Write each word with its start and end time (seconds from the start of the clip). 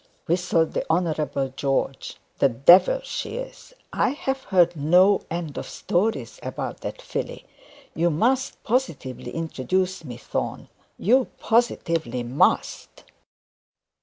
'Whew 0.03 0.07
ew 0.07 0.13
ew!' 0.13 0.25
whistled 0.33 0.73
the 0.73 0.85
Honourable 0.89 1.49
John. 1.55 1.95
'The 2.39 2.49
devil 2.49 3.01
she 3.03 3.35
is! 3.35 3.71
I 3.93 4.09
have 4.09 4.45
heard 4.45 4.75
no 4.75 5.21
end 5.29 5.59
of 5.59 5.69
stories 5.69 6.39
about 6.41 6.81
that 6.81 6.99
filly. 6.99 7.45
You 7.93 8.09
must 8.09 8.63
positively 8.63 9.29
introduce 9.29 10.03
me, 10.03 10.17
Thorne; 10.17 10.69
you 10.97 11.27
positively 11.37 12.23
must.' 12.23 13.03